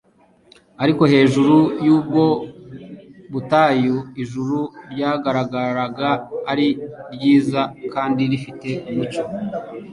Ariko 0.83 1.03
hejuru 1.13 1.55
y'ubwo 1.85 2.23
butayu, 3.31 3.95
ijuru 4.21 4.57
ryagaragaraga 4.91 6.09
ari 6.51 6.67
ryiza 7.13 7.61
kandi 7.93 8.21
rifite 8.31 8.69
umucyo. 8.89 9.23